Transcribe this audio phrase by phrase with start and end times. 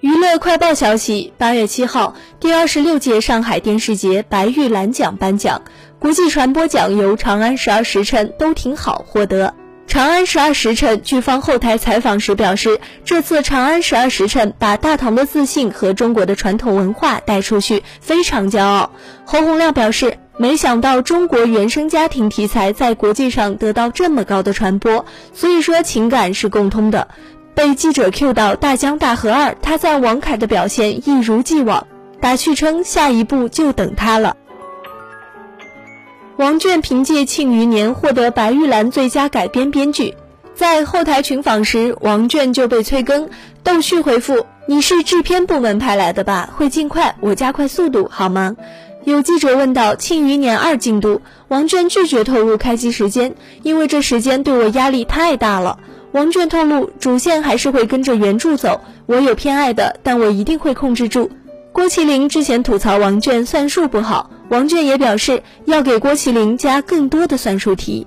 [0.00, 5.62] 娱乐快报消息：八月七号，第二十六届上海电视节白玉兰奖颁奖，
[5.98, 9.48] 国际传播奖由《长安十二时辰》都挺好获得。
[9.90, 18.92] 《长安十二时辰》剧方后台采访时表示，这次《长安十二时辰》把大唐的自信和中国的传统文化带出去，非常骄傲。
[19.24, 27.08] 侯洪亮表示，没想到中国原生家庭题材在国际上得到这么高的传播，所以说情感是共通的。
[27.58, 31.88] 被记者 Q 到《大江大河二》，他在王凯的表现一如既往，
[32.20, 34.36] 打趣称下一步就等他了。
[36.36, 40.14] 王倦凭借《庆余年》获得白玉兰最佳改编编剧，
[40.54, 43.28] 在后台群访时，王倦就被催更，
[43.64, 46.50] 窦旭回复：“你是制片部门派来的吧？
[46.56, 48.54] 会尽快，我加快速度好吗？”
[49.02, 53.34] 有记者问到《庆余年二》进度，王倦拒绝透露开机时间，
[53.64, 55.80] 因为这时间对我压力太大了。
[56.12, 58.80] 王倦透露，主线还是会跟着原著走。
[59.06, 61.30] 我有偏爱的，但我一定会控制住。
[61.72, 68.06] 郭麒麟之前吐槽王倦算术不好，王倦也表示要给郭麒麟加更多的算术题。